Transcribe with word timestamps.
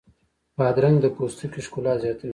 بادرنګ 0.57 0.97
د 1.01 1.05
پوستکي 1.15 1.61
ښکلا 1.65 1.93
زیاتوي. 2.03 2.29